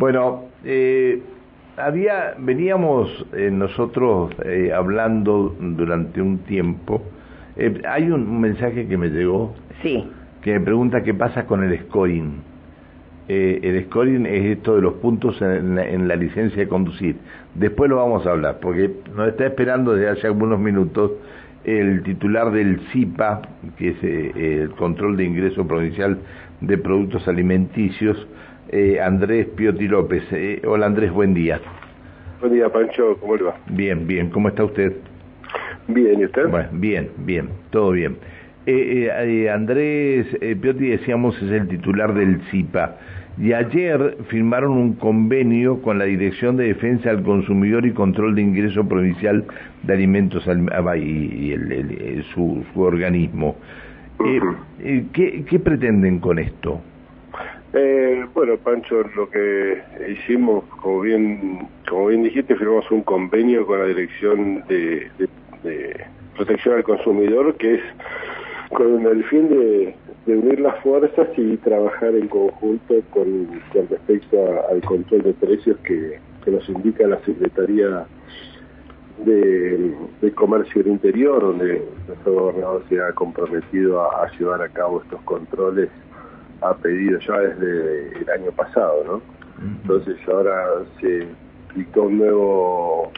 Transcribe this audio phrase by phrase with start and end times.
[0.00, 1.20] Bueno, eh,
[1.76, 7.02] había, veníamos eh, nosotros eh, hablando durante un tiempo.
[7.58, 10.08] Eh, hay un mensaje que me llegó Sí,
[10.40, 12.32] que me pregunta qué pasa con el scoring.
[13.28, 17.16] Eh, el scoring es esto de los puntos en la, en la licencia de conducir.
[17.54, 21.12] Después lo vamos a hablar, porque nos está esperando desde hace algunos minutos
[21.64, 23.42] el titular del CIPA,
[23.76, 26.16] que es el Control de Ingreso Provincial
[26.62, 28.26] de Productos Alimenticios,
[28.70, 30.22] eh, Andrés Pioti López.
[30.32, 31.60] Eh, hola Andrés, buen día.
[32.40, 33.56] Buen día, Pancho, ¿cómo le va?
[33.68, 34.94] Bien, bien, ¿cómo está usted?
[35.88, 36.48] Bien, ¿y usted?
[36.48, 38.16] Bueno, bien, bien, todo bien.
[38.66, 40.26] Eh, eh, eh, Andrés
[40.60, 42.96] Piotti, decíamos, es el titular del CIPA.
[43.38, 48.42] Y ayer firmaron un convenio con la Dirección de Defensa del Consumidor y Control de
[48.42, 49.44] Ingreso Provincial
[49.82, 53.56] de Alimentos al- ah, y, el- el- su, su organismo.
[54.24, 54.56] Eh, Ujú.
[54.80, 56.82] eh, ¿qué, ¿Qué pretenden con esto?
[57.72, 63.78] Eh, bueno, Pancho, lo que hicimos, como bien como bien dijiste, firmamos un convenio con
[63.78, 65.08] la Dirección de,
[66.36, 67.80] Protección al Consumidor, que es
[68.70, 69.94] con el fin de,
[70.26, 76.18] unir las fuerzas y trabajar en conjunto con, respecto a- al control de precios que,
[76.46, 78.06] nos indica la Secretaría
[79.24, 85.02] de, de Comercio del Interior, donde nuestro gobernador se ha comprometido a llevar a cabo
[85.02, 85.90] estos controles
[86.62, 89.22] ha pedido ya desde el año pasado, ¿no?
[89.82, 90.54] Entonces ahora
[91.00, 91.26] se
[91.74, 93.12] dictó un nuevo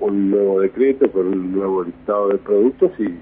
[0.00, 3.18] un nuevo decreto con un nuevo listado de productos y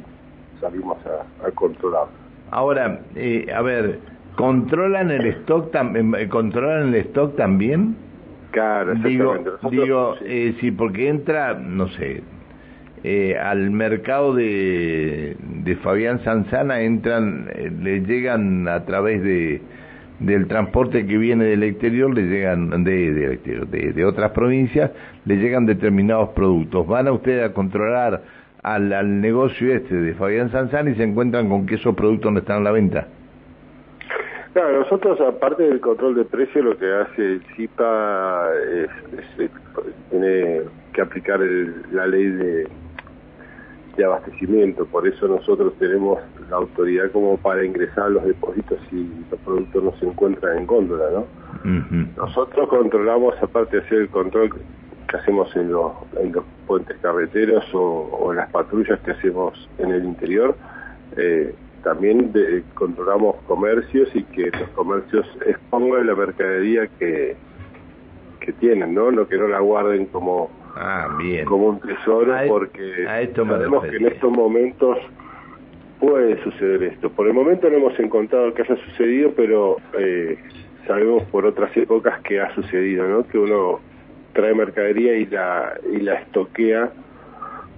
[0.60, 2.06] salimos a, a controlar.
[2.50, 4.00] Ahora, eh, a ver,
[4.36, 7.96] ¿controlan el stock, tam- eh, controlan el stock también?
[8.50, 9.34] Claro, Digo.
[9.36, 10.24] Nosotros- digo sí.
[10.26, 12.22] eh, sí, porque entra, no sé,
[13.04, 19.60] eh, al mercado de, de Fabián Sanzana entran, eh, le llegan a través de
[20.20, 23.38] del transporte que viene del exterior, le llegan de,
[23.92, 24.92] de, otras provincias,
[25.26, 26.86] le llegan determinados productos.
[26.86, 28.22] Van a ustedes a controlar
[28.62, 32.38] al, al negocio este de Fabián Sanzana y se encuentran con que esos productos no
[32.38, 33.08] están a la venta.
[34.52, 38.50] Claro, nosotros aparte del control de precio lo que hace el CIPA
[38.84, 39.50] es- es-
[40.10, 40.60] tiene
[40.92, 42.68] que aplicar el- la ley de,
[43.96, 46.18] de abastecimiento, por eso nosotros tenemos
[46.50, 51.04] la autoridad como para ingresar los depósitos si los productos no se encuentran en góndola,
[51.12, 51.26] ¿no?
[52.16, 54.50] Nosotros controlamos, aparte de hacer el control
[55.08, 59.68] que hacemos en los, en los puentes carreteros o, o en las patrullas que hacemos
[59.78, 60.56] en el interior,
[61.16, 67.36] eh, también de- controlamos comercios y que los comercios expongan la mercadería que,
[68.40, 69.10] que tienen, ¿no?
[69.10, 71.44] No que no la guarden como, Ah, bien.
[71.44, 74.98] como un tesoro, A e- porque a esto me sabemos que en estos momentos
[76.00, 77.10] puede suceder esto.
[77.10, 80.36] Por el momento no hemos encontrado que haya sucedido, pero eh,
[80.86, 83.26] sabemos por otras épocas que ha sucedido, ¿no?
[83.26, 83.80] Que uno
[84.32, 86.90] trae mercadería y la y la estoquea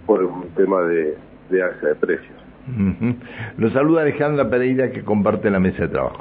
[0.06, 1.14] por un tema de,
[1.50, 2.34] de alza de precios.
[2.68, 3.14] Ujú.
[3.58, 6.18] Lo saluda Alejandra Pereira que comparte la mesa de trabajo.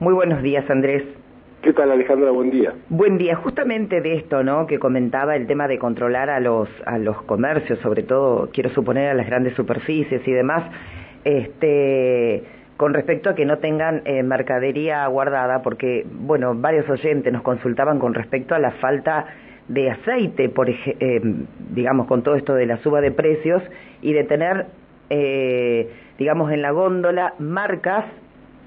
[0.00, 1.04] muy buenos días Andrés.
[1.64, 2.30] ¿Qué tal Alejandra?
[2.30, 2.74] Buen día.
[2.90, 4.66] Buen día, justamente de esto, ¿no?
[4.66, 9.08] Que comentaba el tema de controlar a los a los comercios, sobre todo quiero suponer
[9.08, 10.62] a las grandes superficies y demás,
[11.24, 12.42] este
[12.76, 17.98] con respecto a que no tengan eh, mercadería guardada, porque bueno, varios oyentes nos consultaban
[17.98, 19.24] con respecto a la falta
[19.66, 21.22] de aceite, por eh,
[21.70, 23.62] digamos con todo esto de la suba de precios
[24.02, 24.66] y de tener
[25.08, 25.88] eh,
[26.18, 28.04] digamos en la góndola marcas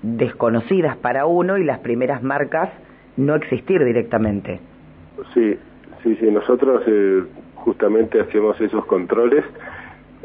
[0.02, 2.72] desconocidas para uno y las primeras marcas
[3.18, 4.60] no existir directamente.
[5.34, 5.58] Sí,
[6.04, 6.32] sí, sí.
[6.32, 7.24] Nosotros eh,
[7.56, 9.44] justamente hacemos esos controles.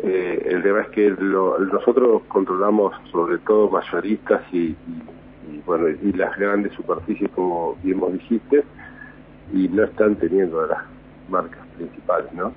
[0.03, 4.77] Eh, el tema es que lo- nosotros controlamos sobre todo mayoristas y,
[5.47, 8.65] y- bueno y las grandes superficies como bien vos dijiste
[9.53, 10.79] y no están teniendo las
[11.29, 12.55] marcas principales, ¿no?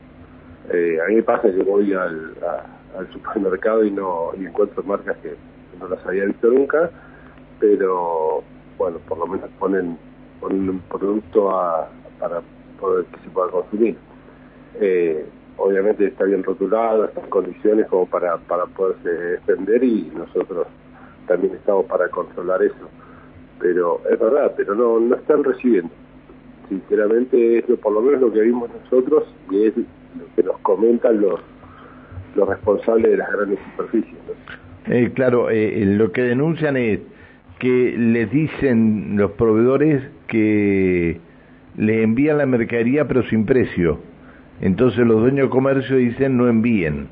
[0.71, 2.35] Eh, a mí me pasa que voy al,
[2.97, 5.35] al supermercado y no y encuentro marcas que
[5.77, 6.89] no las había visto nunca,
[7.59, 8.45] pero
[8.77, 9.99] bueno, por lo menos ponen,
[10.39, 12.41] ponen un producto a- para
[12.79, 13.95] poder que se pueda consumir.
[14.79, 15.25] Eh,
[15.57, 20.67] obviamente está bien rotulado, está en condiciones como para, para poderse defender y nosotros
[21.27, 22.89] también estamos para controlar eso.
[23.59, 25.89] Pero es verdad, pero no, no están recibiendo.
[26.69, 29.83] Sinceramente es por lo menos lo que vimos nosotros y es lo
[30.35, 31.39] que nos comentan los,
[32.35, 34.15] los responsables de las grandes superficies.
[34.87, 36.99] Eh, claro, eh, lo que denuncian es
[37.59, 41.19] que les dicen los proveedores que
[41.77, 43.99] le envían la mercadería pero sin precio.
[44.61, 47.07] Entonces los dueños de comercio dicen no envíen.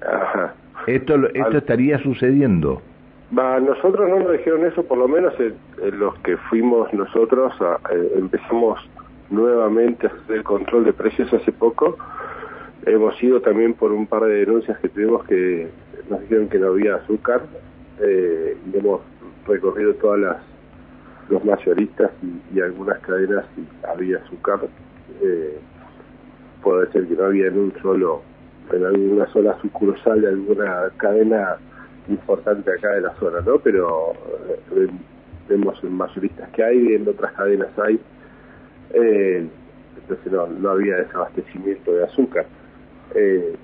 [0.00, 0.54] Ajá.
[0.86, 2.82] Esto, esto Al- estaría sucediendo.
[3.36, 5.54] Va, nosotros no nos dijeron eso, por lo menos en,
[5.98, 7.52] los que fuimos nosotros,
[7.90, 8.78] eh, empezamos
[9.30, 11.98] nuevamente a hacer el control de precios hace poco.
[12.84, 15.68] Hemos ido también por un par de denuncias que tuvimos que
[16.08, 17.40] nos dijeron que no había azúcar
[18.00, 19.00] eh, y hemos
[19.46, 20.36] recorrido todas las
[21.28, 22.10] los mayoristas
[22.54, 24.60] y, algunas cadenas y había azúcar.
[25.22, 25.58] Eh,
[26.62, 28.22] puede ser que no había en un solo,
[28.72, 31.56] en alguna sola sucursal de alguna cadena
[32.08, 33.58] importante acá de la zona, ¿no?
[33.58, 34.12] Pero
[34.76, 34.88] eh,
[35.48, 38.00] vemos en mayoristas que hay, en otras cadenas hay,
[38.94, 39.46] eh,
[40.00, 42.46] entonces no, no había desabastecimiento de azúcar.
[43.14, 43.56] Eh,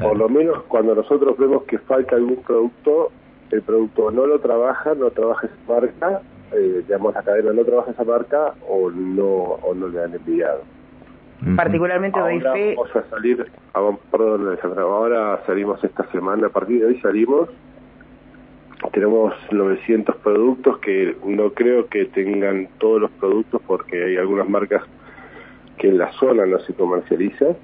[0.00, 3.10] por lo menos cuando nosotros vemos que falta algún producto,
[3.52, 6.22] el producto no lo trabaja, no trabaja esa marca,
[6.52, 10.62] eh, digamos la cadena no trabaja esa marca o no o no le han enviado.
[11.56, 13.50] Particularmente ahora Vamos a salir,
[14.10, 17.48] perdón, ahora salimos esta semana, a partir de hoy salimos
[18.90, 24.82] tenemos 900 productos que no creo que tengan todos los productos porque hay algunas marcas
[25.78, 27.56] que en la zona no se comercializan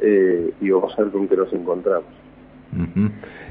[0.00, 2.21] eh, y vamos a ver con qué nos encontramos.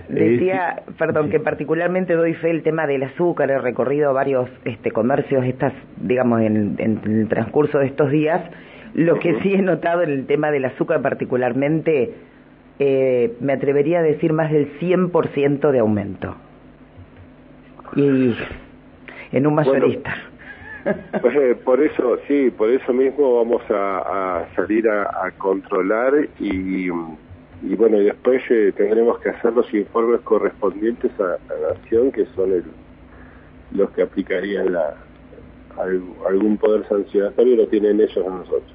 [0.09, 5.45] Decía, perdón, que particularmente doy fe el tema del azúcar, he recorrido varios este, comercios
[5.45, 8.41] estas, digamos, en, el transcurso de estos días.
[8.93, 12.13] Lo que sí he notado en el tema del azúcar particularmente,
[12.79, 16.35] eh, me atrevería a decir más del 100% de aumento.
[17.95, 18.35] Y
[19.31, 20.13] en un mayorista.
[21.21, 26.89] pues eh, por eso, sí, por eso mismo vamos a, salir a, controlar y,
[27.63, 32.25] y bueno, y después eh, tendremos que hacer los informes correspondientes a, la acción, que
[32.35, 32.63] son el,
[33.73, 34.95] los que aplicarían la,
[36.27, 38.73] algún poder sancionatorio, lo tienen ellos a nosotros.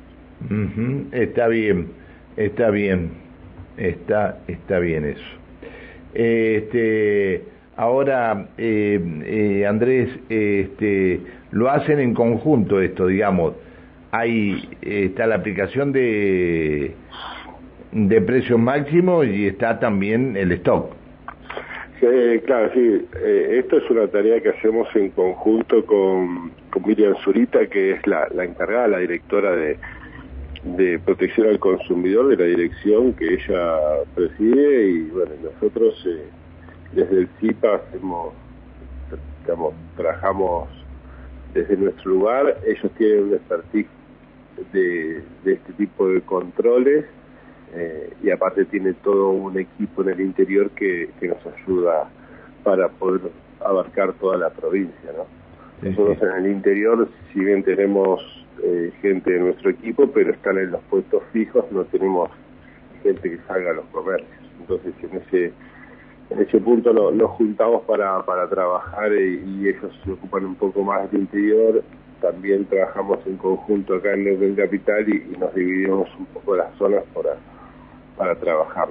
[1.13, 1.89] Está bien,
[2.37, 3.11] está bien,
[3.77, 5.25] está, está bien eso.
[6.15, 13.53] Este Ahora, eh, eh, Andrés, este, lo hacen en conjunto esto, digamos.
[14.13, 16.95] Hay está la aplicación de
[17.93, 20.93] de precios máximos y está también el stock.
[22.01, 23.07] Sí, claro, sí.
[23.17, 28.07] Eh, esto es una tarea que hacemos en conjunto con, con Miriam Zurita, que es
[28.07, 29.79] la, la encargada, la directora de,
[30.77, 33.79] de protección al consumidor de la dirección que ella
[34.15, 36.25] preside y bueno, nosotros eh,
[36.93, 38.35] desde el CIPA hacemos,
[39.97, 40.69] trabajamos
[41.55, 43.87] desde nuestro lugar, ellos tienen un expertise
[44.73, 47.05] de, este tipo de controles
[47.75, 52.09] eh, y aparte tiene todo un equipo en el interior que, nos ayuda
[52.63, 53.23] para poder
[53.65, 55.27] abarcar toda la provincia, ¿no?
[55.83, 58.21] Nosotros en el interior, si bien tenemos
[58.63, 62.31] eh, gente de nuestro equipo, pero están en los puestos fijos, no tenemos
[63.03, 64.31] gente que salga a los comercios.
[64.61, 65.53] Entonces, en ese
[66.31, 71.11] en ese punto nos juntamos para, para trabajar y, ellos se ocupan un poco más
[71.11, 71.83] del interior.
[72.21, 77.05] También trabajamos en conjunto acá en el Capital y, nos dividimos un poco las zonas
[77.15, 77.37] para,
[78.17, 78.89] para trabajar.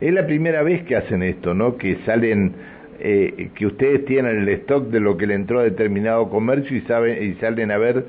[0.00, 1.76] Es la primera vez que hacen esto, ¿no?
[1.76, 2.52] Que salen,
[2.98, 6.80] eh, que ustedes tienen el stock de lo que le entró a determinado comercio y,
[6.82, 8.04] saben, y salen a ver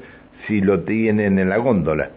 [0.48, 2.10] si lo tienen en la góndola.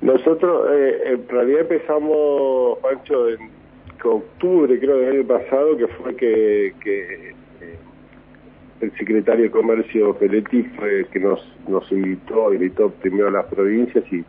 [0.00, 3.38] Nosotros, eh, en realidad empezamos, Pancho, en
[4.04, 7.34] octubre, creo, del año pasado, que fue que, eh,
[8.80, 14.04] el secretario de Comercio Peletti fue que nos, nos invitó, invitó primero a las provincias
[14.12, 14.24] y,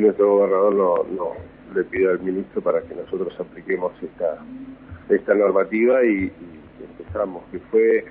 [0.00, 1.32] nuestro gobernador no, no,
[1.74, 4.38] le pidió al ministro para que nosotros apliquemos esta,
[5.08, 6.32] esta normativa y
[6.80, 8.04] empezamos, que fue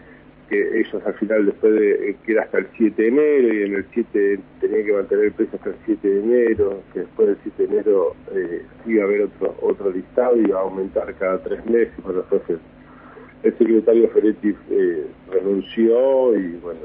[0.50, 3.64] que ellos al final después de eh, que era hasta el 7 de enero y
[3.64, 7.28] en el 7 tenían que mantener el precio hasta el 7 de enero, que después
[7.30, 11.14] del 7 de enero eh, iba a haber otro otro listado y iba a aumentar
[11.16, 16.80] cada tres meses, bueno, después el, secretario Ferretti eh, renunció y bueno,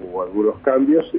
[0.00, 1.18] hubo algunos cambios y,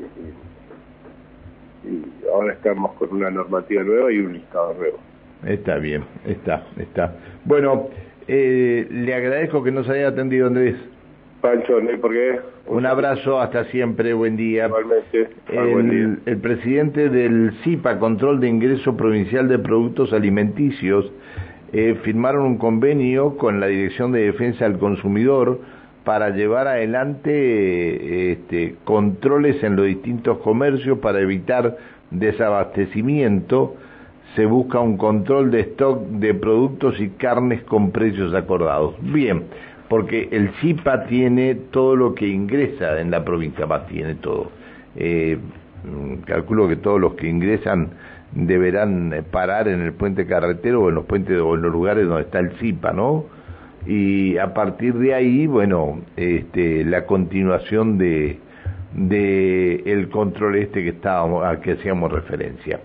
[2.32, 4.98] ahora estamos con una normativa nueva y un listado nuevo.
[5.46, 7.16] Está bien, está, está.
[7.46, 7.88] Bueno,
[8.28, 10.76] eh, le agradezco que nos haya atendido Andrés.
[11.42, 12.40] Pancho, no por qué.
[12.68, 14.68] Un abrazo, hasta siempre, buen día.
[14.68, 15.30] Igualmente.
[15.48, 16.18] El, buen día.
[16.26, 21.10] el presidente del CIPA, Control de Ingreso Provincial de Productos Alimenticios,
[21.72, 25.60] eh, firmaron un convenio con la Dirección de Defensa del Consumidor
[26.04, 31.78] para llevar adelante este, controles en los distintos comercios para evitar
[32.12, 33.76] desabastecimiento.
[34.36, 38.96] Se busca un control de stock de productos y carnes con precios acordados.
[39.02, 39.44] Bien
[39.90, 44.52] porque el CIPA tiene todo lo que ingresa en la provincia, más tiene todo.
[44.96, 45.38] Eh,
[46.26, 47.90] calculo que todos los que ingresan
[48.32, 52.24] deberán parar en el puente carretero o en los puentes o en los lugares donde
[52.24, 53.26] está el CIPA, ¿no?
[53.90, 58.38] Y a partir de ahí, bueno, este, la continuación de,
[58.94, 62.78] de el control este que estábamos, al que hacíamos referencia.